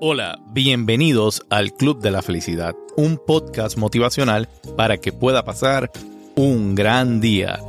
Hola, 0.00 0.40
bienvenidos 0.50 1.46
al 1.50 1.72
Club 1.72 2.00
de 2.00 2.10
la 2.10 2.20
Felicidad, 2.20 2.74
un 2.96 3.16
podcast 3.24 3.78
motivacional 3.78 4.48
para 4.76 4.98
que 4.98 5.12
pueda 5.12 5.44
pasar 5.44 5.92
un 6.34 6.74
gran 6.74 7.20
día. 7.20 7.60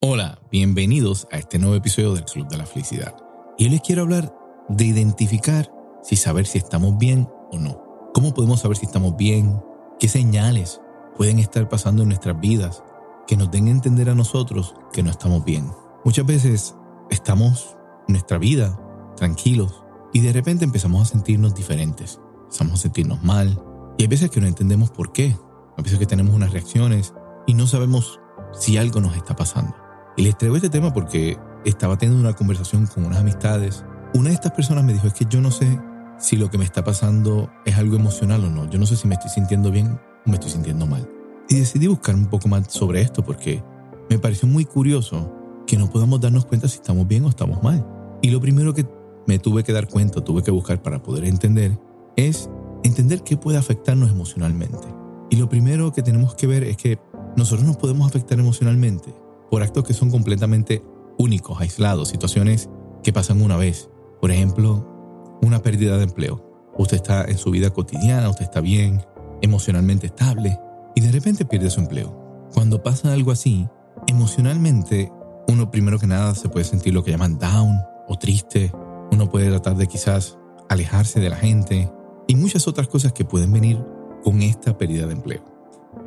Hola, 0.00 0.40
bienvenidos 0.50 1.28
a 1.30 1.38
este 1.38 1.60
nuevo 1.60 1.76
episodio 1.76 2.14
del 2.14 2.24
Club 2.24 2.48
de 2.48 2.58
la 2.58 2.66
Felicidad. 2.66 3.14
Y 3.56 3.66
hoy 3.66 3.70
les 3.70 3.82
quiero 3.82 4.02
hablar 4.02 4.34
de 4.68 4.84
identificar 4.84 5.70
si 6.02 6.16
saber 6.16 6.44
si 6.44 6.58
estamos 6.58 6.98
bien 6.98 7.28
o 7.52 7.58
no. 7.60 8.10
¿Cómo 8.14 8.34
podemos 8.34 8.62
saber 8.62 8.76
si 8.76 8.86
estamos 8.86 9.16
bien? 9.16 9.62
¿Qué 10.00 10.08
señales 10.08 10.80
pueden 11.16 11.38
estar 11.38 11.68
pasando 11.68 12.02
en 12.02 12.08
nuestras 12.08 12.40
vidas 12.40 12.82
que 13.28 13.36
nos 13.36 13.48
den 13.52 13.68
a 13.68 13.70
entender 13.70 14.10
a 14.10 14.16
nosotros 14.16 14.74
que 14.92 15.04
no 15.04 15.10
estamos 15.12 15.44
bien? 15.44 15.70
Muchas 16.02 16.24
veces 16.24 16.74
estamos 17.10 17.76
en 18.08 18.14
nuestra 18.14 18.38
vida 18.38 18.78
tranquilos 19.16 19.84
y 20.12 20.20
de 20.20 20.32
repente 20.32 20.64
empezamos 20.64 21.02
a 21.02 21.12
sentirnos 21.12 21.54
diferentes, 21.54 22.20
empezamos 22.44 22.74
a 22.74 22.82
sentirnos 22.82 23.22
mal 23.22 23.62
y 23.98 24.02
hay 24.02 24.08
veces 24.08 24.30
que 24.30 24.40
no 24.40 24.46
entendemos 24.46 24.90
por 24.90 25.12
qué, 25.12 25.36
a 25.76 25.82
veces 25.82 25.98
que 25.98 26.06
tenemos 26.06 26.34
unas 26.34 26.52
reacciones 26.52 27.14
y 27.46 27.54
no 27.54 27.66
sabemos 27.66 28.20
si 28.52 28.78
algo 28.78 29.00
nos 29.00 29.16
está 29.16 29.36
pasando. 29.36 29.74
Y 30.16 30.22
les 30.22 30.36
traigo 30.36 30.56
este 30.56 30.70
tema 30.70 30.92
porque 30.92 31.38
estaba 31.64 31.98
teniendo 31.98 32.26
una 32.26 32.34
conversación 32.34 32.86
con 32.86 33.04
unas 33.04 33.20
amistades. 33.20 33.84
Una 34.14 34.30
de 34.30 34.34
estas 34.34 34.52
personas 34.52 34.84
me 34.84 34.92
dijo, 34.92 35.06
es 35.06 35.14
que 35.14 35.26
yo 35.28 35.40
no 35.40 35.50
sé 35.50 35.80
si 36.18 36.36
lo 36.36 36.50
que 36.50 36.58
me 36.58 36.64
está 36.64 36.84
pasando 36.84 37.50
es 37.64 37.76
algo 37.76 37.96
emocional 37.96 38.44
o 38.44 38.50
no. 38.50 38.68
Yo 38.68 38.78
no 38.78 38.86
sé 38.86 38.96
si 38.96 39.06
me 39.06 39.14
estoy 39.14 39.30
sintiendo 39.30 39.70
bien 39.70 39.98
o 40.26 40.30
me 40.30 40.34
estoy 40.34 40.50
sintiendo 40.50 40.86
mal. 40.86 41.08
Y 41.48 41.56
decidí 41.56 41.86
buscar 41.86 42.14
un 42.14 42.26
poco 42.26 42.48
más 42.48 42.72
sobre 42.72 43.00
esto 43.00 43.24
porque 43.24 43.62
me 44.08 44.18
pareció 44.18 44.48
muy 44.48 44.64
curioso 44.64 45.32
que 45.70 45.78
no 45.78 45.88
podamos 45.88 46.20
darnos 46.20 46.46
cuenta 46.46 46.66
si 46.66 46.78
estamos 46.78 47.06
bien 47.06 47.24
o 47.24 47.28
estamos 47.28 47.62
mal. 47.62 47.86
Y 48.22 48.30
lo 48.30 48.40
primero 48.40 48.74
que 48.74 48.84
me 49.28 49.38
tuve 49.38 49.62
que 49.62 49.72
dar 49.72 49.86
cuenta, 49.86 50.20
tuve 50.20 50.42
que 50.42 50.50
buscar 50.50 50.82
para 50.82 51.00
poder 51.00 51.24
entender, 51.24 51.78
es 52.16 52.50
entender 52.82 53.22
qué 53.22 53.36
puede 53.36 53.56
afectarnos 53.56 54.10
emocionalmente. 54.10 54.88
Y 55.30 55.36
lo 55.36 55.48
primero 55.48 55.92
que 55.92 56.02
tenemos 56.02 56.34
que 56.34 56.48
ver 56.48 56.64
es 56.64 56.76
que 56.76 56.98
nosotros 57.36 57.64
nos 57.64 57.76
podemos 57.76 58.08
afectar 58.08 58.40
emocionalmente 58.40 59.14
por 59.48 59.62
actos 59.62 59.84
que 59.84 59.94
son 59.94 60.10
completamente 60.10 60.82
únicos, 61.18 61.60
aislados, 61.60 62.08
situaciones 62.08 62.68
que 63.04 63.12
pasan 63.12 63.40
una 63.40 63.56
vez. 63.56 63.90
Por 64.20 64.32
ejemplo, 64.32 65.38
una 65.40 65.62
pérdida 65.62 65.98
de 65.98 66.02
empleo. 66.02 66.44
Usted 66.78 66.96
está 66.96 67.24
en 67.26 67.38
su 67.38 67.52
vida 67.52 67.70
cotidiana, 67.70 68.28
usted 68.28 68.42
está 68.42 68.60
bien, 68.60 69.02
emocionalmente 69.40 70.08
estable, 70.08 70.58
y 70.96 71.00
de 71.00 71.12
repente 71.12 71.44
pierde 71.44 71.70
su 71.70 71.78
empleo. 71.78 72.48
Cuando 72.54 72.82
pasa 72.82 73.12
algo 73.12 73.30
así, 73.30 73.68
emocionalmente 74.08 75.12
uno 75.50 75.70
primero 75.70 75.98
que 75.98 76.06
nada 76.06 76.34
se 76.34 76.48
puede 76.48 76.64
sentir 76.64 76.94
lo 76.94 77.02
que 77.02 77.10
llaman 77.10 77.38
down 77.38 77.80
o 78.06 78.16
triste. 78.16 78.72
Uno 79.10 79.28
puede 79.28 79.48
tratar 79.50 79.76
de 79.76 79.88
quizás 79.88 80.38
alejarse 80.68 81.18
de 81.18 81.28
la 81.28 81.36
gente 81.36 81.92
y 82.28 82.36
muchas 82.36 82.68
otras 82.68 82.86
cosas 82.86 83.12
que 83.12 83.24
pueden 83.24 83.52
venir 83.52 83.84
con 84.22 84.42
esta 84.42 84.78
pérdida 84.78 85.06
de 85.06 85.14
empleo. 85.14 85.44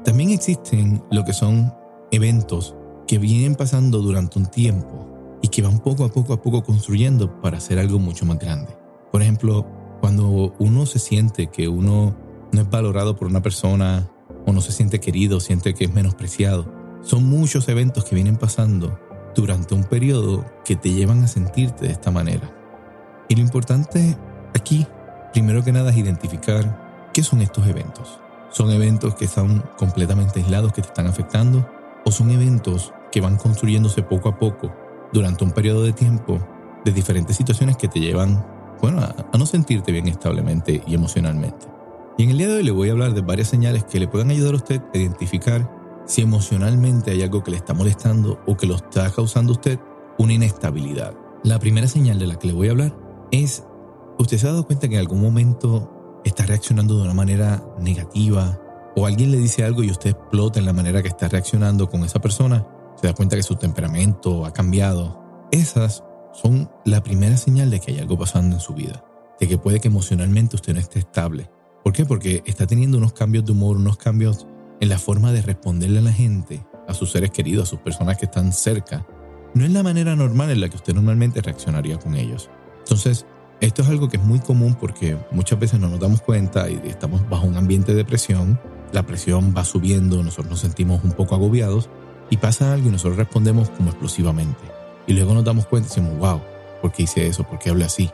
También 0.05 0.29
existen 0.29 1.03
lo 1.11 1.25
que 1.25 1.33
son 1.33 1.73
eventos 2.11 2.75
que 3.05 3.17
vienen 3.17 3.55
pasando 3.55 3.99
durante 3.99 4.39
un 4.39 4.45
tiempo 4.45 5.39
y 5.41 5.49
que 5.49 5.61
van 5.61 5.79
poco 5.79 6.05
a 6.05 6.09
poco 6.09 6.33
a 6.33 6.41
poco 6.41 6.63
construyendo 6.63 7.41
para 7.41 7.57
hacer 7.57 7.79
algo 7.79 7.99
mucho 7.99 8.25
más 8.25 8.39
grande. 8.39 8.77
Por 9.11 9.21
ejemplo, 9.21 9.67
cuando 9.99 10.53
uno 10.57 10.85
se 10.85 10.99
siente 10.99 11.47
que 11.47 11.67
uno 11.67 12.15
no 12.53 12.61
es 12.61 12.69
valorado 12.69 13.17
por 13.17 13.27
una 13.27 13.41
persona 13.41 14.09
o 14.45 14.53
no 14.53 14.61
se 14.61 14.71
siente 14.71 15.01
querido, 15.01 15.41
siente 15.41 15.73
que 15.73 15.85
es 15.85 15.93
menospreciado, 15.93 16.71
son 17.01 17.25
muchos 17.25 17.67
eventos 17.67 18.05
que 18.05 18.15
vienen 18.15 18.37
pasando 18.37 18.97
durante 19.35 19.73
un 19.73 19.83
periodo 19.83 20.45
que 20.63 20.75
te 20.75 20.91
llevan 20.91 21.23
a 21.23 21.27
sentirte 21.27 21.85
de 21.85 21.91
esta 21.91 22.11
manera. 22.11 22.49
Y 23.29 23.35
lo 23.35 23.41
importante 23.41 24.17
aquí, 24.53 24.85
primero 25.31 25.63
que 25.63 25.71
nada, 25.71 25.91
es 25.91 25.97
identificar 25.97 27.09
qué 27.13 27.23
son 27.23 27.41
estos 27.41 27.67
eventos. 27.67 28.19
¿Son 28.51 28.69
eventos 28.69 29.15
que 29.15 29.25
están 29.25 29.63
completamente 29.77 30.39
aislados, 30.39 30.73
que 30.73 30.81
te 30.81 30.87
están 30.87 31.07
afectando? 31.07 31.67
¿O 32.05 32.11
son 32.11 32.29
eventos 32.31 32.93
que 33.11 33.21
van 33.21 33.37
construyéndose 33.37 34.03
poco 34.03 34.29
a 34.29 34.37
poco 34.37 34.71
durante 35.11 35.43
un 35.43 35.51
periodo 35.51 35.83
de 35.83 35.93
tiempo 35.93 36.39
de 36.85 36.91
diferentes 36.91 37.35
situaciones 37.35 37.77
que 37.77 37.87
te 37.87 37.99
llevan, 37.99 38.45
bueno, 38.81 38.99
a, 38.99 39.15
a 39.31 39.37
no 39.37 39.45
sentirte 39.45 39.91
bien 39.91 40.07
establemente 40.07 40.83
y 40.85 40.93
emocionalmente? 40.93 41.67
Y 42.17 42.23
en 42.23 42.29
el 42.29 42.37
día 42.37 42.47
de 42.47 42.57
hoy 42.57 42.63
le 42.63 42.71
voy 42.71 42.89
a 42.89 42.91
hablar 42.91 43.13
de 43.13 43.21
varias 43.21 43.47
señales 43.47 43.85
que 43.85 43.99
le 43.99 44.07
puedan 44.07 44.29
ayudar 44.29 44.53
a 44.53 44.57
usted 44.57 44.81
a 44.93 44.97
identificar 44.97 45.82
si 46.05 46.21
emocionalmente 46.21 47.11
hay 47.11 47.21
algo 47.21 47.43
que 47.43 47.51
le 47.51 47.57
está 47.57 47.73
molestando 47.73 48.39
o 48.45 48.57
que 48.57 48.67
lo 48.67 48.75
está 48.75 49.09
causando 49.11 49.53
usted 49.53 49.79
una 50.17 50.33
inestabilidad. 50.33 51.15
La 51.43 51.59
primera 51.59 51.87
señal 51.87 52.19
de 52.19 52.27
la 52.27 52.37
que 52.37 52.47
le 52.47 52.53
voy 52.53 52.67
a 52.67 52.71
hablar 52.71 52.95
es, 53.31 53.63
usted 54.17 54.37
se 54.37 54.47
ha 54.47 54.51
dado 54.51 54.65
cuenta 54.65 54.87
que 54.87 54.95
en 54.95 55.01
algún 55.01 55.21
momento 55.21 56.21
está 56.23 56.45
reaccionando 56.45 56.97
de 56.97 57.03
una 57.03 57.13
manera 57.13 57.63
negativa 57.79 58.59
o 58.95 59.05
alguien 59.05 59.31
le 59.31 59.37
dice 59.37 59.63
algo 59.63 59.83
y 59.83 59.91
usted 59.91 60.11
explota 60.11 60.59
en 60.59 60.65
la 60.65 60.73
manera 60.73 61.01
que 61.01 61.07
está 61.07 61.27
reaccionando 61.27 61.89
con 61.89 62.03
esa 62.03 62.21
persona, 62.21 62.65
se 62.95 63.07
da 63.07 63.13
cuenta 63.13 63.35
que 63.35 63.43
su 63.43 63.55
temperamento 63.55 64.45
ha 64.45 64.53
cambiado. 64.53 65.19
Esas 65.51 66.03
son 66.31 66.69
la 66.85 67.01
primera 67.03 67.37
señal 67.37 67.69
de 67.69 67.79
que 67.79 67.91
hay 67.91 67.99
algo 67.99 68.17
pasando 68.17 68.55
en 68.55 68.61
su 68.61 68.73
vida, 68.73 69.03
de 69.39 69.47
que 69.47 69.57
puede 69.57 69.79
que 69.79 69.87
emocionalmente 69.87 70.55
usted 70.55 70.73
no 70.73 70.79
esté 70.79 70.99
estable. 70.99 71.49
¿Por 71.83 71.91
qué? 71.93 72.05
Porque 72.05 72.43
está 72.45 72.65
teniendo 72.67 72.97
unos 72.97 73.13
cambios 73.13 73.45
de 73.45 73.51
humor, 73.51 73.77
unos 73.77 73.97
cambios 73.97 74.47
en 74.83 74.89
la 74.89 74.99
forma 74.99 75.31
de 75.31 75.41
responderle 75.41 75.99
a 75.99 76.01
la 76.01 76.11
gente, 76.11 76.65
a 76.89 76.93
sus 76.93 77.11
seres 77.11 77.31
queridos, 77.31 77.67
a 77.67 77.69
sus 77.69 77.79
personas 77.79 78.17
que 78.17 78.25
están 78.25 78.51
cerca, 78.51 79.05
no 79.53 79.63
es 79.63 79.71
la 79.71 79.81
manera 79.81 80.13
normal 80.13 80.51
en 80.51 80.59
la 80.59 80.67
que 80.67 80.75
usted 80.75 80.93
normalmente 80.93 81.41
reaccionaría 81.41 81.97
con 81.97 82.15
ellos. 82.15 82.49
Entonces, 82.79 83.25
esto 83.61 83.81
es 83.81 83.87
algo 83.87 84.09
que 84.09 84.17
es 84.17 84.23
muy 84.23 84.39
común 84.39 84.75
porque 84.75 85.17
muchas 85.31 85.57
veces 85.57 85.79
no 85.79 85.87
nos 85.87 86.01
damos 86.01 86.21
cuenta 86.21 86.69
y 86.69 86.81
estamos 86.83 87.27
bajo 87.29 87.47
un 87.47 87.55
ambiente 87.55 87.93
de 87.93 88.03
presión, 88.03 88.59
la 88.91 89.03
presión 89.03 89.53
va 89.55 89.63
subiendo, 89.63 90.21
nosotros 90.21 90.49
nos 90.49 90.59
sentimos 90.59 91.01
un 91.05 91.13
poco 91.13 91.35
agobiados 91.35 91.89
y 92.29 92.35
pasa 92.35 92.73
algo 92.73 92.89
y 92.89 92.91
nosotros 92.91 93.15
respondemos 93.15 93.69
como 93.69 93.89
explosivamente. 93.89 94.63
Y 95.07 95.13
luego 95.13 95.33
nos 95.33 95.45
damos 95.45 95.65
cuenta 95.65 95.87
y 95.87 95.89
decimos, 95.91 96.17
wow, 96.17 96.41
¿por 96.81 96.91
qué 96.91 97.03
hice 97.03 97.25
eso? 97.25 97.45
¿Por 97.45 97.57
qué 97.57 97.69
hablé 97.69 97.85
así? 97.85 98.11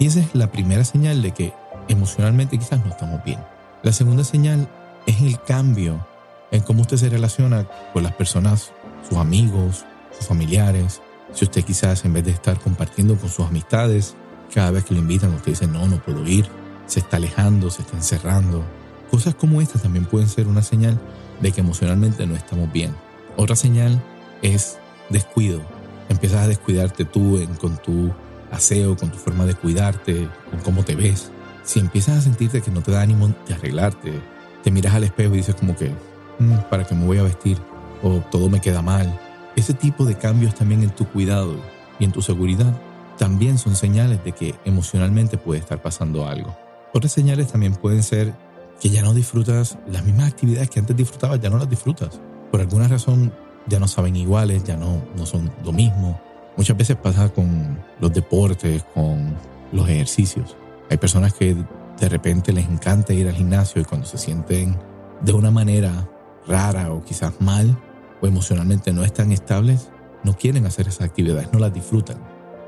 Y 0.00 0.06
esa 0.06 0.18
es 0.18 0.34
la 0.34 0.50
primera 0.50 0.82
señal 0.82 1.22
de 1.22 1.30
que 1.30 1.52
emocionalmente 1.86 2.58
quizás 2.58 2.84
no 2.84 2.90
estamos 2.90 3.22
bien. 3.22 3.38
La 3.84 3.92
segunda 3.92 4.24
señal 4.24 4.68
es 5.06 5.20
el 5.22 5.40
cambio 5.40 6.04
en 6.50 6.60
cómo 6.62 6.82
usted 6.82 6.96
se 6.96 7.08
relaciona 7.08 7.66
con 7.92 8.02
las 8.02 8.12
personas, 8.12 8.72
sus 9.08 9.18
amigos, 9.18 9.84
sus 10.16 10.26
familiares. 10.26 11.00
Si 11.32 11.44
usted 11.44 11.64
quizás 11.64 12.04
en 12.04 12.12
vez 12.12 12.24
de 12.24 12.32
estar 12.32 12.58
compartiendo 12.60 13.16
con 13.16 13.30
sus 13.30 13.46
amistades, 13.46 14.14
cada 14.52 14.70
vez 14.70 14.84
que 14.84 14.94
lo 14.94 15.00
invitan 15.00 15.32
usted 15.34 15.52
dice, 15.52 15.66
no, 15.66 15.86
no 15.86 16.02
puedo 16.02 16.26
ir, 16.26 16.46
se 16.86 17.00
está 17.00 17.16
alejando, 17.16 17.70
se 17.70 17.82
está 17.82 17.96
encerrando. 17.96 18.64
Cosas 19.10 19.34
como 19.34 19.60
estas 19.60 19.82
también 19.82 20.04
pueden 20.04 20.28
ser 20.28 20.48
una 20.48 20.62
señal 20.62 20.98
de 21.40 21.52
que 21.52 21.60
emocionalmente 21.60 22.26
no 22.26 22.34
estamos 22.34 22.72
bien. 22.72 22.94
Otra 23.36 23.56
señal 23.56 24.02
es 24.42 24.78
descuido. 25.10 25.60
Empiezas 26.08 26.44
a 26.44 26.48
descuidarte 26.48 27.04
tú 27.04 27.38
en, 27.38 27.54
con 27.54 27.76
tu 27.78 28.12
aseo, 28.50 28.96
con 28.96 29.10
tu 29.10 29.18
forma 29.18 29.44
de 29.44 29.54
cuidarte, 29.54 30.28
con 30.50 30.60
cómo 30.60 30.84
te 30.84 30.94
ves. 30.94 31.30
Si 31.64 31.80
empiezas 31.80 32.18
a 32.18 32.20
sentirte 32.22 32.62
que 32.62 32.70
no 32.70 32.82
te 32.82 32.92
da 32.92 33.02
ánimo 33.02 33.28
de 33.46 33.54
arreglarte, 33.54 34.20
te 34.66 34.72
miras 34.72 34.94
al 34.94 35.04
espejo 35.04 35.32
y 35.32 35.36
dices 35.36 35.54
como 35.54 35.76
que, 35.76 35.92
mm, 36.40 36.68
¿para 36.68 36.82
qué 36.82 36.96
me 36.96 37.06
voy 37.06 37.18
a 37.18 37.22
vestir? 37.22 37.56
O 38.02 38.18
todo 38.32 38.50
me 38.50 38.60
queda 38.60 38.82
mal. 38.82 39.16
Ese 39.54 39.74
tipo 39.74 40.04
de 40.04 40.16
cambios 40.16 40.56
también 40.56 40.82
en 40.82 40.90
tu 40.90 41.06
cuidado 41.06 41.54
y 42.00 42.04
en 42.04 42.10
tu 42.10 42.20
seguridad 42.20 42.76
también 43.16 43.58
son 43.58 43.76
señales 43.76 44.24
de 44.24 44.32
que 44.32 44.56
emocionalmente 44.64 45.38
puede 45.38 45.60
estar 45.60 45.80
pasando 45.80 46.26
algo. 46.26 46.52
Otras 46.92 47.12
señales 47.12 47.46
también 47.46 47.76
pueden 47.76 48.02
ser 48.02 48.34
que 48.80 48.90
ya 48.90 49.02
no 49.02 49.14
disfrutas 49.14 49.78
las 49.86 50.04
mismas 50.04 50.32
actividades 50.32 50.68
que 50.68 50.80
antes 50.80 50.96
disfrutabas, 50.96 51.38
ya 51.40 51.48
no 51.48 51.58
las 51.58 51.70
disfrutas. 51.70 52.20
Por 52.50 52.60
alguna 52.60 52.88
razón 52.88 53.32
ya 53.68 53.78
no 53.78 53.86
saben 53.86 54.16
iguales, 54.16 54.64
ya 54.64 54.76
no, 54.76 55.00
no 55.16 55.26
son 55.26 55.48
lo 55.64 55.70
mismo. 55.70 56.20
Muchas 56.56 56.76
veces 56.76 56.96
pasa 56.96 57.28
con 57.28 57.78
los 58.00 58.12
deportes, 58.12 58.82
con 58.94 59.32
los 59.70 59.88
ejercicios. 59.88 60.56
Hay 60.90 60.96
personas 60.96 61.34
que 61.34 61.56
de 61.98 62.08
repente 62.08 62.52
les 62.52 62.68
encanta 62.68 63.12
ir 63.12 63.28
al 63.28 63.34
gimnasio 63.34 63.80
y 63.80 63.84
cuando 63.84 64.06
se 64.06 64.18
sienten 64.18 64.76
de 65.22 65.32
una 65.32 65.50
manera 65.50 66.08
rara 66.46 66.92
o 66.92 67.02
quizás 67.02 67.32
mal, 67.40 67.76
o 68.20 68.26
emocionalmente 68.26 68.92
no 68.92 69.04
están 69.04 69.32
estables, 69.32 69.90
no 70.24 70.34
quieren 70.34 70.66
hacer 70.66 70.88
esas 70.88 71.02
actividades, 71.02 71.52
no 71.52 71.58
las 71.58 71.72
disfrutan. 71.72 72.16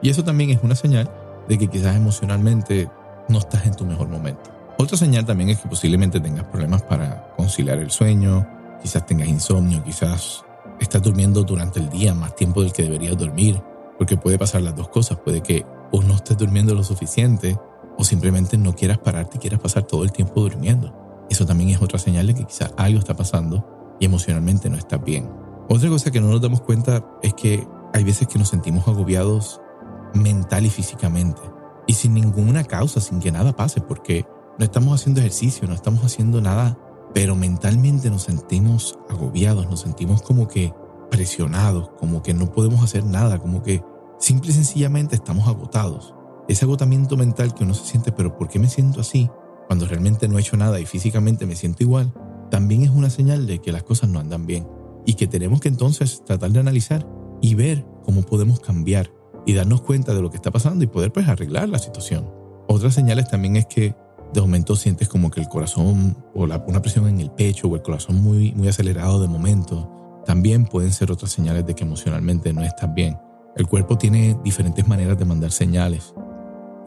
Y 0.02 0.10
eso 0.10 0.24
también 0.24 0.50
es 0.50 0.60
una 0.62 0.74
señal 0.74 1.10
de 1.48 1.58
que 1.58 1.68
quizás 1.68 1.96
emocionalmente 1.96 2.88
no 3.28 3.38
estás 3.38 3.66
en 3.66 3.74
tu 3.74 3.84
mejor 3.84 4.08
momento. 4.08 4.50
Otra 4.78 4.96
señal 4.96 5.24
también 5.24 5.50
es 5.50 5.58
que 5.58 5.68
posiblemente 5.68 6.20
tengas 6.20 6.44
problemas 6.44 6.82
para 6.82 7.34
conciliar 7.36 7.78
el 7.78 7.90
sueño, 7.90 8.46
quizás 8.80 9.04
tengas 9.06 9.28
insomnio, 9.28 9.82
quizás 9.82 10.44
estás 10.78 11.02
durmiendo 11.02 11.42
durante 11.42 11.80
el 11.80 11.88
día 11.90 12.14
más 12.14 12.34
tiempo 12.36 12.62
del 12.62 12.72
que 12.72 12.84
deberías 12.84 13.16
dormir, 13.16 13.60
porque 13.96 14.16
puede 14.16 14.38
pasar 14.38 14.62
las 14.62 14.76
dos 14.76 14.88
cosas, 14.88 15.18
puede 15.18 15.42
que 15.42 15.66
o 15.90 16.02
no 16.02 16.14
estés 16.14 16.36
durmiendo 16.36 16.74
lo 16.74 16.84
suficiente 16.84 17.58
o 17.98 18.04
simplemente 18.04 18.56
no 18.56 18.74
quieras 18.74 18.98
pararte 18.98 19.36
y 19.36 19.40
quieras 19.40 19.60
pasar 19.60 19.82
todo 19.82 20.04
el 20.04 20.12
tiempo 20.12 20.40
durmiendo. 20.40 20.94
Eso 21.28 21.44
también 21.44 21.70
es 21.70 21.82
otra 21.82 21.98
señal 21.98 22.28
de 22.28 22.34
que 22.34 22.44
quizás 22.44 22.72
algo 22.76 23.00
está 23.00 23.14
pasando 23.14 23.96
y 23.98 24.06
emocionalmente 24.06 24.70
no 24.70 24.76
estás 24.76 25.02
bien. 25.02 25.28
Otra 25.68 25.90
cosa 25.90 26.10
que 26.10 26.20
no 26.20 26.28
nos 26.28 26.40
damos 26.40 26.60
cuenta 26.60 27.04
es 27.22 27.34
que 27.34 27.66
hay 27.92 28.04
veces 28.04 28.28
que 28.28 28.38
nos 28.38 28.48
sentimos 28.48 28.86
agobiados 28.86 29.60
mental 30.14 30.64
y 30.64 30.70
físicamente 30.70 31.42
y 31.86 31.94
sin 31.94 32.14
ninguna 32.14 32.64
causa, 32.64 33.00
sin 33.00 33.18
que 33.18 33.32
nada 33.32 33.54
pase, 33.54 33.80
porque 33.80 34.24
no 34.58 34.64
estamos 34.64 34.98
haciendo 34.98 35.20
ejercicio, 35.20 35.66
no 35.66 35.74
estamos 35.74 36.04
haciendo 36.04 36.40
nada, 36.40 36.78
pero 37.12 37.34
mentalmente 37.34 38.10
nos 38.10 38.22
sentimos 38.22 38.98
agobiados, 39.10 39.68
nos 39.68 39.80
sentimos 39.80 40.22
como 40.22 40.46
que 40.48 40.72
presionados, 41.10 41.90
como 41.98 42.22
que 42.22 42.32
no 42.32 42.52
podemos 42.52 42.82
hacer 42.82 43.04
nada, 43.04 43.38
como 43.38 43.62
que 43.62 43.82
simple 44.18 44.50
y 44.50 44.54
sencillamente 44.54 45.16
estamos 45.16 45.48
agotados 45.48 46.14
ese 46.48 46.64
agotamiento 46.64 47.16
mental 47.16 47.54
que 47.54 47.64
uno 47.64 47.74
se 47.74 47.84
siente, 47.84 48.10
pero 48.10 48.36
¿por 48.36 48.48
qué 48.48 48.58
me 48.58 48.68
siento 48.68 49.02
así? 49.02 49.30
Cuando 49.66 49.86
realmente 49.86 50.28
no 50.28 50.38
he 50.38 50.40
hecho 50.40 50.56
nada 50.56 50.80
y 50.80 50.86
físicamente 50.86 51.44
me 51.44 51.54
siento 51.54 51.82
igual, 51.82 52.12
también 52.50 52.82
es 52.82 52.90
una 52.90 53.10
señal 53.10 53.46
de 53.46 53.60
que 53.60 53.70
las 53.70 53.82
cosas 53.82 54.08
no 54.08 54.18
andan 54.18 54.46
bien 54.46 54.66
y 55.04 55.14
que 55.14 55.26
tenemos 55.26 55.60
que 55.60 55.68
entonces 55.68 56.24
tratar 56.24 56.50
de 56.50 56.60
analizar 56.60 57.06
y 57.42 57.54
ver 57.54 57.84
cómo 58.02 58.22
podemos 58.22 58.60
cambiar 58.60 59.10
y 59.44 59.52
darnos 59.52 59.82
cuenta 59.82 60.14
de 60.14 60.22
lo 60.22 60.30
que 60.30 60.36
está 60.36 60.50
pasando 60.50 60.82
y 60.84 60.86
poder 60.86 61.12
pues 61.12 61.28
arreglar 61.28 61.68
la 61.68 61.78
situación. 61.78 62.30
Otras 62.66 62.94
señales 62.94 63.28
también 63.28 63.56
es 63.56 63.66
que 63.66 63.94
de 64.32 64.40
momento 64.40 64.74
sientes 64.74 65.08
como 65.08 65.30
que 65.30 65.40
el 65.40 65.48
corazón 65.48 66.16
o 66.34 66.44
una 66.44 66.82
presión 66.82 67.08
en 67.08 67.20
el 67.20 67.30
pecho 67.30 67.68
o 67.68 67.76
el 67.76 67.82
corazón 67.82 68.22
muy, 68.22 68.52
muy 68.52 68.68
acelerado 68.68 69.20
de 69.20 69.28
momento. 69.28 70.22
También 70.24 70.64
pueden 70.64 70.92
ser 70.92 71.12
otras 71.12 71.30
señales 71.30 71.66
de 71.66 71.74
que 71.74 71.84
emocionalmente 71.84 72.52
no 72.54 72.62
estás 72.62 72.92
bien. 72.94 73.18
El 73.56 73.66
cuerpo 73.66 73.98
tiene 73.98 74.38
diferentes 74.44 74.86
maneras 74.86 75.18
de 75.18 75.24
mandar 75.24 75.50
señales 75.50 76.14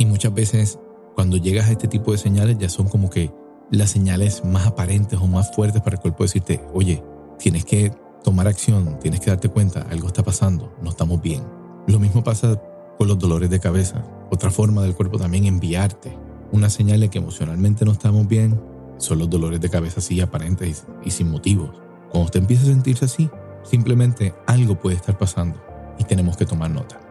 y 0.01 0.05
muchas 0.07 0.33
veces 0.33 0.79
cuando 1.13 1.37
llegas 1.37 1.69
a 1.69 1.73
este 1.73 1.87
tipo 1.87 2.11
de 2.11 2.17
señales 2.17 2.57
ya 2.57 2.69
son 2.69 2.89
como 2.89 3.11
que 3.11 3.31
las 3.69 3.91
señales 3.91 4.43
más 4.43 4.65
aparentes 4.65 5.19
o 5.21 5.27
más 5.27 5.55
fuertes 5.55 5.79
para 5.83 5.95
el 5.95 6.01
cuerpo 6.01 6.23
decirte, 6.23 6.59
oye, 6.73 7.03
tienes 7.37 7.65
que 7.65 7.93
tomar 8.23 8.47
acción, 8.47 8.97
tienes 8.99 9.19
que 9.19 9.29
darte 9.29 9.49
cuenta, 9.49 9.85
algo 9.91 10.07
está 10.07 10.23
pasando, 10.23 10.75
no 10.81 10.89
estamos 10.89 11.21
bien. 11.21 11.43
Lo 11.87 11.99
mismo 11.99 12.23
pasa 12.23 12.59
con 12.97 13.07
los 13.07 13.19
dolores 13.19 13.51
de 13.51 13.59
cabeza. 13.59 14.03
Otra 14.31 14.49
forma 14.49 14.81
del 14.81 14.95
cuerpo 14.95 15.19
también 15.19 15.45
enviarte 15.45 16.17
una 16.51 16.71
señal 16.71 16.99
de 16.99 17.09
que 17.09 17.19
emocionalmente 17.19 17.85
no 17.85 17.91
estamos 17.91 18.27
bien 18.27 18.59
son 18.97 19.19
los 19.19 19.29
dolores 19.29 19.61
de 19.61 19.69
cabeza 19.69 19.99
así 19.99 20.19
aparentes 20.19 20.87
y 21.05 21.11
sin 21.11 21.29
motivos. 21.29 21.79
Cuando 22.09 22.25
usted 22.25 22.39
empieza 22.39 22.63
a 22.63 22.73
sentirse 22.73 23.05
así, 23.05 23.29
simplemente 23.61 24.33
algo 24.47 24.79
puede 24.79 24.95
estar 24.95 25.15
pasando 25.19 25.61
y 25.99 26.05
tenemos 26.05 26.37
que 26.37 26.47
tomar 26.47 26.71
nota. 26.71 27.10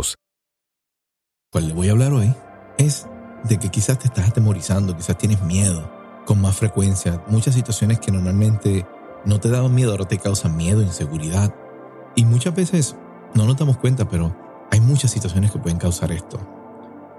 cual 1.51 1.67
le 1.67 1.73
voy 1.73 1.89
a 1.89 1.91
hablar 1.91 2.13
hoy 2.13 2.33
es 2.77 3.07
de 3.43 3.59
que 3.59 3.67
quizás 3.67 3.99
te 3.99 4.07
estás 4.07 4.29
atemorizando, 4.29 4.95
quizás 4.95 5.17
tienes 5.17 5.43
miedo 5.43 5.91
con 6.25 6.39
más 6.39 6.55
frecuencia. 6.55 7.21
Muchas 7.27 7.55
situaciones 7.55 7.99
que 7.99 8.09
normalmente 8.09 8.85
no 9.25 9.37
te 9.41 9.49
daban 9.49 9.75
miedo 9.75 9.91
ahora 9.91 10.07
te 10.07 10.17
causan 10.17 10.55
miedo, 10.55 10.81
inseguridad. 10.81 11.53
Y 12.15 12.23
muchas 12.23 12.55
veces 12.55 12.95
no 13.35 13.45
nos 13.45 13.57
damos 13.57 13.75
cuenta, 13.77 14.07
pero 14.07 14.33
hay 14.71 14.79
muchas 14.79 15.11
situaciones 15.11 15.51
que 15.51 15.59
pueden 15.59 15.77
causar 15.77 16.13
esto. 16.13 16.39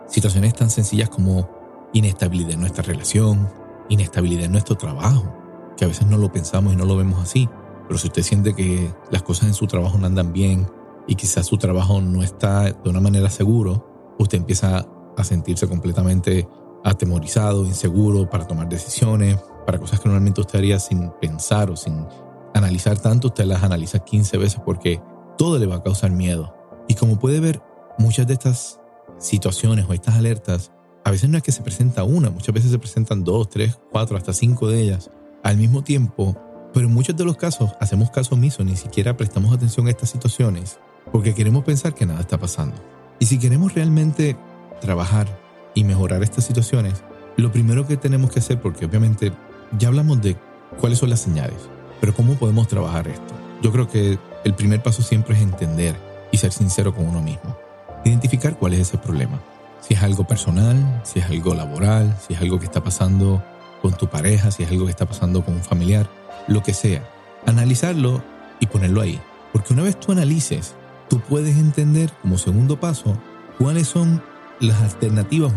Situaciones 0.08 0.54
tan 0.54 0.70
sencillas 0.70 1.10
como 1.10 1.50
inestabilidad 1.92 2.52
en 2.52 2.60
nuestra 2.60 2.84
relación, 2.84 3.50
inestabilidad 3.90 4.46
en 4.46 4.52
nuestro 4.52 4.76
trabajo, 4.76 5.30
que 5.76 5.84
a 5.84 5.88
veces 5.88 6.06
no 6.06 6.16
lo 6.16 6.32
pensamos 6.32 6.72
y 6.72 6.76
no 6.76 6.86
lo 6.86 6.96
vemos 6.96 7.20
así. 7.20 7.50
Pero 7.86 7.98
si 7.98 8.06
usted 8.06 8.22
siente 8.22 8.54
que 8.54 8.94
las 9.10 9.22
cosas 9.22 9.48
en 9.48 9.54
su 9.54 9.66
trabajo 9.66 9.98
no 9.98 10.06
andan 10.06 10.32
bien 10.32 10.70
y 11.06 11.16
quizás 11.16 11.44
su 11.44 11.58
trabajo 11.58 12.00
no 12.00 12.22
está 12.22 12.72
de 12.72 12.88
una 12.88 13.00
manera 13.00 13.28
seguro, 13.28 13.91
usted 14.18 14.38
empieza 14.38 14.86
a 15.16 15.24
sentirse 15.24 15.68
completamente 15.68 16.48
atemorizado, 16.84 17.64
inseguro 17.64 18.28
para 18.28 18.46
tomar 18.46 18.68
decisiones, 18.68 19.38
para 19.66 19.78
cosas 19.78 20.00
que 20.00 20.08
normalmente 20.08 20.40
usted 20.40 20.58
haría 20.58 20.78
sin 20.78 21.10
pensar 21.20 21.70
o 21.70 21.76
sin 21.76 22.06
analizar 22.54 22.98
tanto, 22.98 23.28
usted 23.28 23.44
las 23.44 23.62
analiza 23.62 24.00
15 24.00 24.38
veces 24.38 24.60
porque 24.64 25.00
todo 25.38 25.58
le 25.58 25.66
va 25.66 25.76
a 25.76 25.82
causar 25.82 26.10
miedo. 26.10 26.54
Y 26.88 26.94
como 26.94 27.18
puede 27.18 27.40
ver, 27.40 27.62
muchas 27.98 28.26
de 28.26 28.34
estas 28.34 28.80
situaciones 29.18 29.86
o 29.88 29.92
estas 29.92 30.16
alertas, 30.16 30.72
a 31.04 31.10
veces 31.10 31.30
no 31.30 31.36
es 31.36 31.42
que 31.42 31.52
se 31.52 31.62
presenta 31.62 32.04
una, 32.04 32.30
muchas 32.30 32.54
veces 32.54 32.70
se 32.70 32.78
presentan 32.78 33.24
dos, 33.24 33.48
tres, 33.48 33.78
cuatro, 33.90 34.16
hasta 34.16 34.32
cinco 34.32 34.68
de 34.68 34.80
ellas 34.80 35.10
al 35.42 35.56
mismo 35.56 35.82
tiempo, 35.82 36.36
pero 36.72 36.86
en 36.86 36.94
muchos 36.94 37.16
de 37.16 37.24
los 37.24 37.36
casos 37.36 37.72
hacemos 37.80 38.10
caso 38.10 38.34
omiso, 38.34 38.64
ni 38.64 38.76
siquiera 38.76 39.16
prestamos 39.16 39.52
atención 39.52 39.86
a 39.86 39.90
estas 39.90 40.10
situaciones 40.10 40.78
porque 41.10 41.34
queremos 41.34 41.64
pensar 41.64 41.94
que 41.94 42.06
nada 42.06 42.20
está 42.20 42.38
pasando. 42.38 42.76
Y 43.22 43.26
si 43.26 43.38
queremos 43.38 43.72
realmente 43.72 44.36
trabajar 44.80 45.28
y 45.76 45.84
mejorar 45.84 46.24
estas 46.24 46.44
situaciones, 46.44 47.04
lo 47.36 47.52
primero 47.52 47.86
que 47.86 47.96
tenemos 47.96 48.32
que 48.32 48.40
hacer, 48.40 48.60
porque 48.60 48.84
obviamente 48.84 49.30
ya 49.78 49.86
hablamos 49.86 50.20
de 50.20 50.36
cuáles 50.80 50.98
son 50.98 51.10
las 51.10 51.20
señales, 51.20 51.68
pero 52.00 52.16
cómo 52.16 52.34
podemos 52.34 52.66
trabajar 52.66 53.06
esto. 53.06 53.32
Yo 53.62 53.70
creo 53.70 53.88
que 53.88 54.18
el 54.42 54.54
primer 54.54 54.82
paso 54.82 55.02
siempre 55.02 55.36
es 55.36 55.40
entender 55.40 55.94
y 56.32 56.38
ser 56.38 56.50
sincero 56.50 56.96
con 56.96 57.06
uno 57.06 57.22
mismo. 57.22 57.56
Identificar 58.04 58.58
cuál 58.58 58.74
es 58.74 58.80
ese 58.80 58.98
problema. 58.98 59.40
Si 59.82 59.94
es 59.94 60.02
algo 60.02 60.26
personal, 60.26 61.00
si 61.04 61.20
es 61.20 61.26
algo 61.26 61.54
laboral, 61.54 62.16
si 62.26 62.34
es 62.34 62.40
algo 62.40 62.58
que 62.58 62.64
está 62.64 62.82
pasando 62.82 63.40
con 63.82 63.96
tu 63.96 64.08
pareja, 64.08 64.50
si 64.50 64.64
es 64.64 64.70
algo 64.72 64.86
que 64.86 64.90
está 64.90 65.06
pasando 65.06 65.44
con 65.44 65.54
un 65.54 65.62
familiar, 65.62 66.10
lo 66.48 66.64
que 66.64 66.74
sea. 66.74 67.08
Analizarlo 67.46 68.20
y 68.58 68.66
ponerlo 68.66 69.00
ahí. 69.00 69.20
Porque 69.52 69.74
una 69.74 69.84
vez 69.84 70.00
tú 70.00 70.10
analices 70.10 70.74
tú 71.12 71.20
puedes 71.20 71.58
entender 71.58 72.10
como 72.22 72.38
segundo 72.38 72.80
paso 72.80 73.18
cuáles 73.58 73.86
son 73.86 74.22
las 74.60 74.80
alternativas 74.80 75.52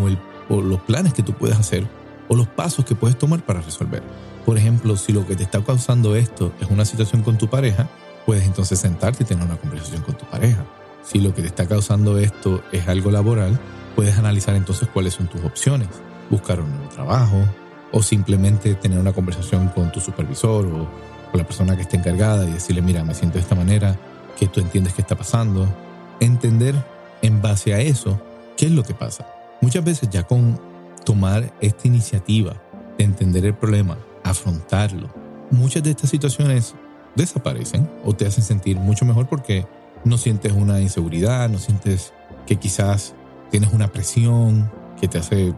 o, 0.49 0.61
los 0.61 0.81
planes 0.81 1.13
que 1.13 1.23
tú 1.23 1.31
puedes 1.31 1.57
hacer 1.57 1.87
o 2.27 2.35
los 2.35 2.45
pasos 2.45 2.83
que 2.83 2.93
puedes 2.93 3.17
tomar 3.17 3.45
para 3.45 3.61
resolver. 3.61 4.03
Por 4.45 4.57
ejemplo, 4.57 4.97
si 4.97 5.13
lo 5.13 5.25
que 5.25 5.37
te 5.37 5.43
está 5.43 5.63
causando 5.63 6.17
esto 6.17 6.51
es 6.59 6.69
una 6.69 6.83
situación 6.83 7.23
con 7.23 7.37
tu 7.37 7.47
pareja, 7.47 7.87
puedes 8.25 8.43
entonces 8.43 8.79
sentarte 8.79 9.23
y 9.23 9.27
tener 9.27 9.45
una 9.45 9.55
conversación 9.55 10.01
con 10.01 10.17
tu 10.17 10.25
pareja. 10.25 10.65
Si 11.03 11.21
lo 11.21 11.33
que 11.33 11.41
te 11.41 11.47
está 11.47 11.65
causando 11.65 12.17
esto 12.17 12.61
es 12.73 12.89
algo 12.89 13.09
laboral, 13.09 13.57
puedes 13.95 14.17
analizar 14.17 14.55
entonces 14.55 14.89
cuáles 14.89 15.13
son 15.13 15.27
tus 15.27 15.41
opciones. 15.45 15.87
Buscar 16.29 16.59
un 16.59 16.69
nuevo 16.69 16.89
trabajo 16.89 17.37
o 17.93 18.03
simplemente 18.03 18.75
tener 18.75 18.99
una 18.99 19.13
conversación 19.13 19.69
con 19.69 19.89
tu 19.93 20.01
supervisor 20.01 20.65
o 20.65 20.89
con 21.31 21.37
la 21.39 21.45
persona 21.45 21.77
que 21.77 21.83
esté 21.83 21.95
encargada 21.95 22.45
y 22.45 22.51
decirle, 22.51 22.81
mira, 22.81 23.05
me 23.05 23.13
siento 23.13 23.37
de 23.37 23.43
esta 23.43 23.55
manera, 23.55 23.97
que 24.37 24.47
tú 24.47 24.59
entiendes 24.59 24.93
qué 24.93 25.01
está 25.01 25.15
pasando, 25.15 25.67
entender 26.19 26.75
en 27.21 27.41
base 27.41 27.73
a 27.73 27.79
eso 27.79 28.19
qué 28.57 28.65
es 28.65 28.71
lo 28.71 28.83
que 28.83 28.93
pasa. 28.93 29.27
Muchas 29.61 29.83
veces 29.83 30.09
ya 30.09 30.23
con 30.23 30.59
tomar 31.05 31.53
esta 31.61 31.87
iniciativa 31.87 32.61
de 32.97 33.03
entender 33.03 33.45
el 33.45 33.53
problema, 33.53 33.97
afrontarlo, 34.23 35.09
muchas 35.51 35.83
de 35.83 35.91
estas 35.91 36.09
situaciones 36.09 36.75
desaparecen 37.15 37.89
o 38.03 38.13
te 38.13 38.25
hacen 38.25 38.43
sentir 38.43 38.77
mucho 38.77 39.05
mejor 39.05 39.27
porque 39.27 39.65
no 40.03 40.17
sientes 40.17 40.51
una 40.51 40.81
inseguridad, 40.81 41.49
no 41.49 41.57
sientes 41.57 42.13
que 42.45 42.57
quizás 42.57 43.15
tienes 43.49 43.73
una 43.73 43.87
presión 43.87 44.71
que 44.99 45.07
te 45.07 45.17
hace 45.17 45.53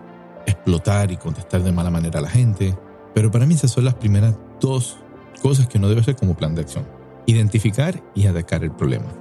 explotar 0.46 1.12
y 1.12 1.18
contestar 1.18 1.64
de 1.64 1.72
mala 1.72 1.90
manera 1.90 2.20
a 2.20 2.22
la 2.22 2.30
gente. 2.30 2.78
Pero 3.14 3.32
para 3.32 3.46
mí 3.46 3.56
esas 3.56 3.72
son 3.72 3.86
las 3.86 3.96
primeras 3.96 4.36
dos 4.62 4.98
cosas 5.42 5.68
que 5.68 5.78
uno 5.78 5.90
debe 5.90 6.02
hacer 6.02 6.16
como 6.16 6.36
plan 6.36 6.56
de 6.56 6.62
acción 6.62 6.97
identificar 7.28 8.02
y 8.16 8.26
atacar 8.26 8.64
el 8.64 8.72
problema. 8.72 9.14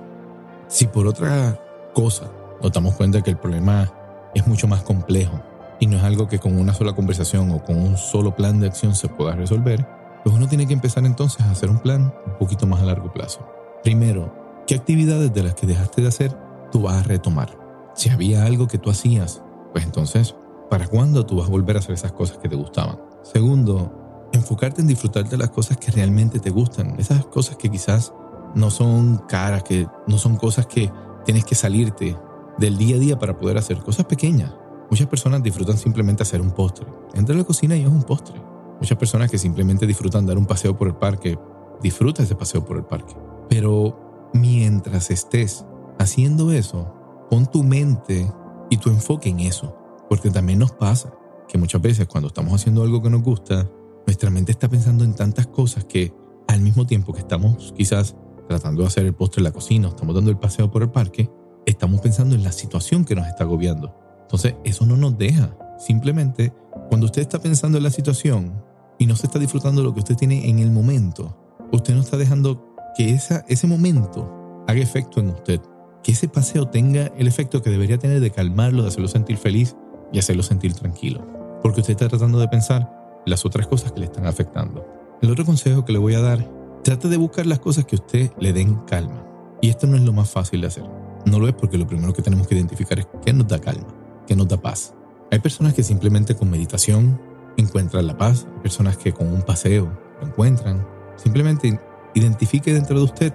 Si 0.69 0.87
por 0.87 1.07
otra 1.07 1.61
cosa 1.93 2.31
nos 2.63 2.73
damos 2.73 2.95
cuenta 2.95 3.21
que 3.21 3.31
el 3.31 3.37
problema 3.37 3.93
es 4.35 4.47
mucho 4.47 4.67
más 4.67 4.83
complejo 4.83 5.41
y 5.79 5.87
no 5.87 5.99
es 5.99 6.05
algo 6.05 6.27
que 6.27 6.39
con 6.39 6.59
una 6.59 6.73
sola 6.73 6.95
conversación 6.95 7.51
o 7.51 7.63
con 7.63 7.77
un 7.77 7.99
solo 7.99 8.35
plan 8.35 8.61
de 8.61 8.69
acción 8.69 8.95
se 8.95 9.09
pueda 9.09 9.35
resolver, 9.35 9.87
pues 10.25 10.35
uno 10.35 10.49
tiene 10.49 10.67
que 10.67 10.73
empezar 10.73 11.05
entonces 11.05 11.45
a 11.45 11.51
hacer 11.51 11.69
un 11.69 11.81
plan 11.81 12.15
un 12.27 12.39
poquito 12.39 12.67
más 12.67 12.81
a 12.81 12.87
largo 12.87 13.13
plazo. 13.13 13.47
Primero, 13.83 14.63
¿qué 14.67 14.75
actividades 14.75 15.35
de 15.35 15.43
las 15.43 15.55
que 15.55 15.67
dejaste 15.67 16.03
de 16.03 16.09
hacer 16.09 16.37
tú 16.73 16.83
vas 16.83 16.97
a 16.97 17.03
retomar? 17.03 17.59
Si 17.95 18.09
había 18.09 18.45
algo 18.45 18.69
que 18.69 18.79
tú 18.79 18.91
hacías, 18.91 19.43
pues 19.73 19.85
entonces, 19.85 20.35
¿para 20.71 20.87
cuándo 20.87 21.27
tú 21.27 21.37
vas 21.37 21.49
a 21.49 21.51
volver 21.51 21.77
a 21.77 21.81
hacer 21.81 21.95
esas 21.95 22.13
cosas 22.13 22.39
que 22.39 22.49
te 22.49 22.57
gustaban? 22.57 22.99
Segundo, 23.23 24.06
enfocarte 24.37 24.81
en 24.81 24.87
disfrutar 24.87 25.29
de 25.29 25.37
las 25.37 25.51
cosas 25.51 25.77
que 25.77 25.91
realmente 25.91 26.39
te 26.39 26.51
gustan, 26.51 26.95
esas 26.99 27.27
cosas 27.27 27.57
que 27.57 27.71
quizás 27.71 28.13
no 28.55 28.71
son 28.71 29.19
caras, 29.29 29.63
que 29.63 29.87
no 30.07 30.19
son 30.19 30.37
cosas 30.37 30.67
que 30.67 30.91
tienes 31.25 31.45
que 31.45 31.55
salirte 31.55 32.17
del 32.59 32.79
día 32.79 32.97
a 32.97 32.99
día 32.99 33.19
para 33.19 33.39
poder 33.39 33.59
hacer 33.59 33.79
cosas 33.79 34.07
pequeñas. 34.07 34.55
Muchas 34.91 35.09
personas 35.09 35.43
disfrutan 35.43 35.77
simplemente 35.77 36.23
hacer 36.23 36.41
un 36.41 36.53
postre. 36.53 36.87
Entra 37.15 37.35
a 37.35 37.39
la 37.39 37.45
cocina 37.45 37.77
y 37.77 37.83
es 37.83 37.89
un 37.89 38.03
postre. 38.03 38.41
Muchas 38.81 38.97
personas 38.97 39.31
que 39.31 39.39
simplemente 39.39 39.87
disfrutan 39.87 40.27
dar 40.27 40.39
un 40.39 40.47
paseo 40.47 40.77
por 40.77 40.89
el 40.89 40.95
parque, 40.95 41.39
disfruta 41.83 42.23
ese 42.23 42.35
paseo 42.35 42.65
por 42.65 42.77
el 42.77 42.85
parque. 42.85 43.15
Pero 43.49 44.31
mientras 44.33 45.11
estés 45.11 45.65
haciendo 45.99 46.53
eso, 46.53 46.93
pon 47.29 47.47
tu 47.47 47.65
mente 47.65 48.31
y 48.71 48.77
tu 48.77 48.91
enfoque 48.91 49.29
en 49.29 49.41
eso. 49.41 49.77
Porque 50.09 50.31
también 50.31 50.61
nos 50.61 50.73
pasa 50.73 51.13
que 51.49 51.59
muchas 51.59 51.81
veces 51.83 52.07
cuando 52.07 52.29
estamos 52.29 52.55
haciendo 52.55 52.83
algo 52.83 53.03
que 53.03 53.11
nos 53.11 53.23
gusta, 53.23 53.69
nuestra 54.07 54.31
mente 54.31 54.53
está 54.53 54.69
pensando 54.69 55.05
en 55.05 55.15
tantas 55.15 55.47
cosas 55.47 55.85
que 55.85 56.13
al 56.49 56.61
mismo 56.61 56.87
tiempo 56.87 57.13
que 57.13 57.21
estamos 57.21 57.75
quizás 57.77 58.15
tratando 58.49 58.83
de 58.83 58.89
hacer 58.89 59.05
el 59.05 59.15
postre 59.15 59.41
en 59.41 59.45
la 59.45 59.53
cocina, 59.53 59.89
estamos 59.89 60.15
dando 60.15 60.31
el 60.31 60.39
paseo 60.39 60.71
por 60.71 60.83
el 60.83 60.91
parque, 60.91 61.29
estamos 61.67 62.01
pensando 62.01 62.35
en 62.35 62.45
la 62.45 62.53
situación 62.53 63.05
que 63.05 63.17
nos 63.17 63.27
está 63.27 63.45
agobiando. 63.45 63.95
Entonces, 64.23 64.55
eso 64.65 64.87
no 64.87 64.97
nos 64.97 65.19
deja. 65.19 65.57
Simplemente, 65.79 66.53
cuando 66.89 67.07
usted 67.07 67.23
está 67.23 67.41
pensando 67.41 67.79
en 67.79 67.85
la 67.85 67.91
situación 67.91 68.63
y 68.99 69.07
no 69.07 69.17
se 69.17 69.27
está 69.27 69.39
disfrutando 69.39 69.81
de 69.81 69.89
lo 69.89 69.95
que 69.95 70.01
usted 70.01 70.17
tiene 70.17 70.49
en 70.49 70.61
el 70.61 70.71
momento, 70.71 71.37
usted 71.73 71.95
no 71.95 72.01
está 72.01 72.17
dejando 72.17 72.75
que 72.97 73.11
esa, 73.11 73.45
ese 73.49 73.67
momento 73.67 74.65
haga 74.69 74.81
efecto 74.81 75.21
en 75.21 75.31
usted. 75.31 75.61
Que 76.03 76.13
ese 76.13 76.29
paseo 76.29 76.69
tenga 76.69 77.07
el 77.19 77.27
efecto 77.27 77.63
que 77.63 77.71
debería 77.71 77.99
tener 77.99 78.21
de 78.21 78.31
calmarlo, 78.31 78.83
de 78.83 78.89
hacerlo 78.89 79.09
sentir 79.09 79.37
feliz 79.37 79.77
y 80.13 80.21
hacerlo 80.21 80.45
sentir 80.45 80.73
tranquilo. 80.75 81.27
Porque 81.63 81.81
usted 81.81 81.93
está 81.93 82.09
tratando 82.09 82.39
de 82.39 82.47
pensar 82.49 82.96
las 83.27 83.45
otras 83.45 83.67
cosas 83.67 83.93
que 83.93 84.01
le 84.01 84.07
están 84.07 84.27
afectando. 84.27 84.87
El 85.21 85.31
otro 85.31 85.45
consejo 85.45 85.85
que 85.85 85.93
le 85.93 85.99
voy 85.99 86.15
a 86.15 86.21
dar, 86.21 86.49
trate 86.83 87.09
de 87.09 87.17
buscar 87.17 87.45
las 87.47 87.59
cosas 87.59 87.85
que 87.85 87.97
a 87.97 87.99
usted 87.99 88.31
le 88.39 88.53
den 88.53 88.77
calma. 88.87 89.27
Y 89.61 89.69
esto 89.69 89.87
no 89.87 89.97
es 89.97 90.03
lo 90.03 90.13
más 90.13 90.31
fácil 90.31 90.61
de 90.61 90.69
hacer. 90.69 90.85
No 91.25 91.39
lo 91.39 91.49
es 91.49 91.55
porque 91.55 91.77
lo 91.77 91.87
primero 91.87 92.13
que 92.13 92.23
tenemos 92.23 92.47
que 92.47 92.55
identificar 92.55 92.99
es 92.99 93.09
qué 93.25 93.33
nos 93.33 93.49
da 93.49 93.59
calma, 93.59 93.89
qué 94.27 94.37
nos 94.37 94.49
da 94.49 94.57
paz. 94.57 94.95
Hay 95.33 95.41
personas 95.41 95.75
que 95.75 95.83
simplemente 95.83 96.37
con 96.37 96.51
meditación 96.51 97.21
encuentran 97.57 98.07
la 98.07 98.17
paz, 98.17 98.47
hay 98.55 98.63
personas 98.63 98.97
que 98.97 99.13
con 99.13 99.27
un 99.33 99.43
paseo 99.43 99.91
lo 100.21 100.27
encuentran. 100.27 100.87
Simplemente 101.17 101.81
identifique 102.15 102.73
dentro 102.73 102.99
de 102.99 103.05
usted 103.05 103.35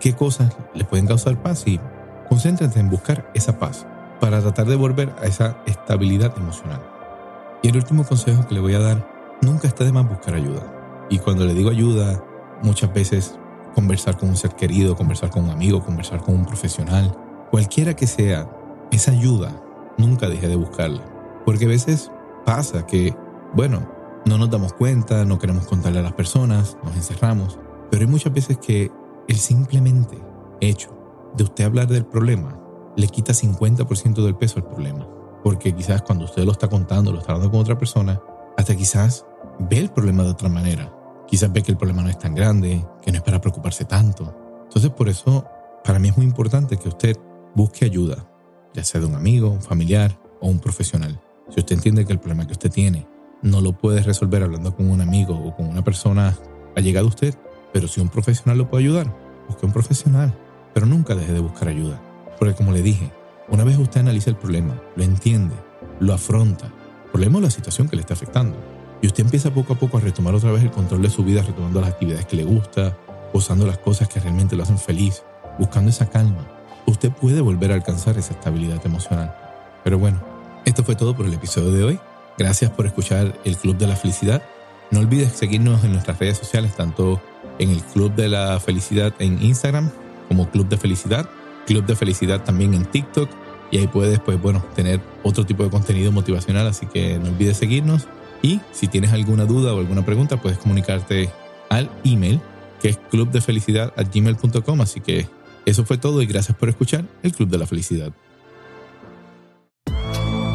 qué 0.00 0.14
cosas 0.14 0.56
le 0.74 0.84
pueden 0.84 1.06
causar 1.06 1.40
paz 1.40 1.64
y 1.66 1.78
concéntrate 2.28 2.80
en 2.80 2.90
buscar 2.90 3.30
esa 3.34 3.58
paz 3.58 3.86
para 4.20 4.40
tratar 4.40 4.66
de 4.66 4.76
volver 4.76 5.14
a 5.20 5.26
esa 5.26 5.58
estabilidad 5.66 6.36
emocional. 6.36 6.93
Y 7.64 7.68
el 7.68 7.78
último 7.78 8.04
consejo 8.04 8.46
que 8.46 8.54
le 8.54 8.60
voy 8.60 8.74
a 8.74 8.78
dar, 8.78 9.38
nunca 9.40 9.66
está 9.66 9.84
de 9.84 9.92
más 9.92 10.06
buscar 10.06 10.34
ayuda. 10.34 11.06
Y 11.08 11.18
cuando 11.18 11.46
le 11.46 11.54
digo 11.54 11.70
ayuda, 11.70 12.22
muchas 12.62 12.92
veces 12.92 13.38
conversar 13.74 14.18
con 14.18 14.28
un 14.28 14.36
ser 14.36 14.54
querido, 14.54 14.94
conversar 14.94 15.30
con 15.30 15.44
un 15.44 15.50
amigo, 15.50 15.82
conversar 15.82 16.20
con 16.20 16.34
un 16.34 16.44
profesional, 16.44 17.16
cualquiera 17.50 17.96
que 17.96 18.06
sea, 18.06 18.50
esa 18.90 19.12
ayuda, 19.12 19.62
nunca 19.96 20.28
deje 20.28 20.46
de 20.46 20.56
buscarla. 20.56 21.06
Porque 21.46 21.64
a 21.64 21.68
veces 21.68 22.10
pasa 22.44 22.84
que, 22.86 23.16
bueno, 23.54 23.88
no 24.26 24.36
nos 24.36 24.50
damos 24.50 24.74
cuenta, 24.74 25.24
no 25.24 25.38
queremos 25.38 25.66
contarle 25.66 26.00
a 26.00 26.02
las 26.02 26.12
personas, 26.12 26.76
nos 26.84 26.94
encerramos, 26.94 27.58
pero 27.90 28.02
hay 28.02 28.10
muchas 28.10 28.34
veces 28.34 28.58
que 28.58 28.92
el 29.26 29.36
simplemente 29.38 30.22
hecho 30.60 30.90
de 31.34 31.44
usted 31.44 31.64
hablar 31.64 31.88
del 31.88 32.04
problema 32.04 32.60
le 32.94 33.08
quita 33.08 33.32
50% 33.32 34.22
del 34.22 34.36
peso 34.36 34.58
al 34.58 34.66
problema. 34.66 35.08
Porque 35.44 35.72
quizás 35.72 36.02
cuando 36.02 36.24
usted 36.24 36.42
lo 36.42 36.50
está 36.50 36.68
contando, 36.68 37.12
lo 37.12 37.20
está 37.20 37.32
hablando 37.32 37.52
con 37.52 37.60
otra 37.60 37.78
persona, 37.78 38.20
hasta 38.56 38.74
quizás 38.74 39.24
ve 39.60 39.78
el 39.78 39.90
problema 39.90 40.24
de 40.24 40.30
otra 40.30 40.48
manera 40.48 40.90
quizás 41.26 41.52
ve 41.52 41.62
que 41.62 41.72
el 41.72 41.78
problema 41.78 42.02
no 42.02 42.08
es 42.08 42.18
tan 42.18 42.34
grande, 42.34 42.86
que 43.02 43.10
no 43.10 43.18
es 43.18 43.24
para 43.24 43.40
preocuparse 43.40 43.84
tanto. 43.84 44.34
Entonces 44.64 44.90
por 44.90 45.08
eso 45.08 45.44
para 45.82 45.98
mí 45.98 46.08
es 46.08 46.16
muy 46.16 46.26
importante 46.26 46.76
que 46.76 46.88
usted 46.88 47.16
busque 47.54 47.84
ayuda, 47.84 48.28
ya 48.72 48.84
sea 48.84 49.00
de 49.00 49.06
un 49.06 49.14
amigo, 49.14 49.50
un 49.50 49.62
familiar 49.62 50.18
o 50.40 50.48
un 50.48 50.58
profesional. 50.58 51.20
Si 51.50 51.60
usted 51.60 51.76
entiende 51.76 52.04
que 52.04 52.12
el 52.12 52.18
problema 52.18 52.46
que 52.46 52.52
usted 52.52 52.70
tiene 52.70 53.06
no 53.42 53.60
lo 53.60 53.72
puede 53.72 54.02
resolver 54.02 54.42
hablando 54.42 54.74
con 54.74 54.88
un 54.90 55.00
amigo 55.00 55.34
o 55.36 55.54
con 55.54 55.66
una 55.66 55.84
persona 55.84 56.36
allegada 56.76 57.04
a 57.04 57.08
usted, 57.08 57.34
pero 57.72 57.88
si 57.88 58.00
un 58.00 58.08
profesional 58.08 58.58
lo 58.58 58.70
puede 58.70 58.84
ayudar, 58.84 59.14
busque 59.48 59.66
un 59.66 59.72
profesional. 59.72 60.32
Pero 60.72 60.86
nunca 60.86 61.14
deje 61.14 61.32
de 61.32 61.40
buscar 61.40 61.68
ayuda. 61.68 62.00
Porque 62.38 62.54
como 62.54 62.72
le 62.72 62.82
dije, 62.82 63.12
una 63.48 63.64
vez 63.64 63.78
usted 63.78 64.00
analiza 64.00 64.30
el 64.30 64.36
problema, 64.36 64.80
lo 64.96 65.04
entiende, 65.04 65.54
lo 66.00 66.14
afronta, 66.14 66.66
el 66.66 67.10
problema 67.10 67.40
la 67.40 67.50
situación 67.50 67.88
que 67.88 67.96
le 67.96 68.00
está 68.00 68.14
afectando 68.14 68.56
y 69.04 69.06
usted 69.06 69.24
empieza 69.24 69.52
poco 69.52 69.74
a 69.74 69.76
poco 69.76 69.98
a 69.98 70.00
retomar 70.00 70.34
otra 70.34 70.50
vez 70.50 70.62
el 70.62 70.70
control 70.70 71.02
de 71.02 71.10
su 71.10 71.22
vida, 71.22 71.42
retomando 71.42 71.80
las 71.80 71.90
actividades 71.90 72.24
que 72.24 72.36
le 72.36 72.44
gusta, 72.44 72.96
usando 73.34 73.66
las 73.66 73.76
cosas 73.76 74.08
que 74.08 74.18
realmente 74.18 74.56
lo 74.56 74.62
hacen 74.62 74.78
feliz, 74.78 75.22
buscando 75.58 75.90
esa 75.90 76.08
calma. 76.08 76.48
Usted 76.86 77.10
puede 77.10 77.42
volver 77.42 77.72
a 77.72 77.74
alcanzar 77.74 78.16
esa 78.16 78.32
estabilidad 78.32 78.84
emocional. 78.86 79.36
Pero 79.82 79.98
bueno, 79.98 80.22
esto 80.64 80.84
fue 80.84 80.96
todo 80.96 81.14
por 81.14 81.26
el 81.26 81.34
episodio 81.34 81.70
de 81.70 81.84
hoy. 81.84 82.00
Gracias 82.38 82.70
por 82.70 82.86
escuchar 82.86 83.34
el 83.44 83.58
Club 83.58 83.76
de 83.76 83.86
la 83.86 83.96
Felicidad. 83.96 84.42
No 84.90 85.00
olvides 85.00 85.32
seguirnos 85.32 85.84
en 85.84 85.92
nuestras 85.92 86.18
redes 86.18 86.38
sociales, 86.38 86.74
tanto 86.74 87.20
en 87.58 87.70
el 87.70 87.82
Club 87.82 88.14
de 88.14 88.28
la 88.28 88.58
Felicidad 88.60 89.12
en 89.18 89.42
Instagram 89.42 89.90
como 90.28 90.48
Club 90.48 90.68
de 90.68 90.78
Felicidad, 90.78 91.28
Club 91.66 91.86
de 91.86 91.96
Felicidad 91.96 92.44
también 92.44 92.74
en 92.74 92.84
TikTok 92.84 93.28
y 93.70 93.78
ahí 93.78 93.86
puedes 93.86 94.20
pues 94.20 94.40
bueno 94.40 94.64
tener 94.76 95.00
otro 95.22 95.44
tipo 95.44 95.64
de 95.64 95.70
contenido 95.70 96.12
motivacional, 96.12 96.66
así 96.66 96.86
que 96.86 97.18
no 97.18 97.30
olvides 97.30 97.56
seguirnos 97.56 98.06
y 98.42 98.60
si 98.72 98.88
tienes 98.88 99.12
alguna 99.12 99.46
duda 99.46 99.72
o 99.72 99.78
alguna 99.78 100.04
pregunta, 100.04 100.36
puedes 100.36 100.58
comunicarte 100.58 101.30
al 101.70 101.90
email 102.04 102.40
que 102.84 102.90
es 102.90 102.98
clubdefelicidad.gmail.com. 102.98 104.80
Así 104.82 105.00
que 105.00 105.26
eso 105.64 105.86
fue 105.86 105.96
todo 105.96 106.20
y 106.20 106.26
gracias 106.26 106.54
por 106.58 106.68
escuchar 106.68 107.06
el 107.22 107.32
Club 107.32 107.48
de 107.48 107.56
la 107.56 107.66
Felicidad. 107.66 108.12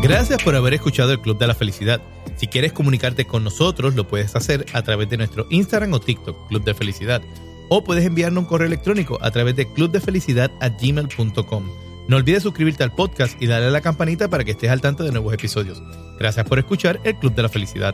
Gracias 0.03 0.43
por 0.43 0.55
haber 0.55 0.75
escuchado 0.75 1.11
el 1.11 1.19
Club 1.19 1.39
de 1.39 1.47
la 1.47 1.55
Felicidad. 1.55 1.99
Si 2.35 2.45
quieres 2.45 2.73
comunicarte 2.73 3.25
con 3.25 3.43
nosotros, 3.43 3.95
lo 3.95 4.07
puedes 4.07 4.35
hacer 4.35 4.67
a 4.73 4.83
través 4.83 5.09
de 5.09 5.17
nuestro 5.17 5.47
Instagram 5.49 5.91
o 5.93 5.99
TikTok, 5.99 6.47
Club 6.47 6.63
de 6.63 6.75
Felicidad. 6.75 7.23
O 7.69 7.83
puedes 7.83 8.05
enviarnos 8.05 8.43
un 8.43 8.47
correo 8.47 8.67
electrónico 8.67 9.17
a 9.21 9.31
través 9.31 9.55
de 9.55 9.71
clubdefelicidad.gmail.com. 9.71 11.63
No 12.07 12.17
olvides 12.17 12.43
suscribirte 12.43 12.83
al 12.83 12.91
podcast 12.91 13.39
y 13.39 13.45
darle 13.45 13.67
a 13.67 13.71
la 13.71 13.81
campanita 13.81 14.27
para 14.27 14.43
que 14.43 14.51
estés 14.51 14.71
al 14.71 14.81
tanto 14.81 15.03
de 15.03 15.11
nuevos 15.11 15.33
episodios. 15.33 15.81
Gracias 16.17 16.47
por 16.47 16.57
escuchar 16.57 16.99
el 17.03 17.15
Club 17.15 17.35
de 17.35 17.43
la 17.43 17.49
Felicidad. 17.49 17.93